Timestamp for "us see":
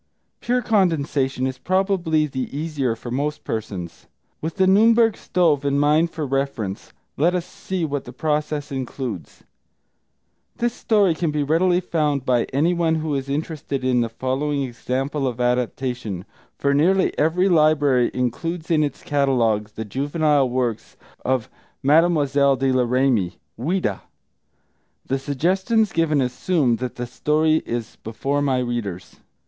7.35-7.85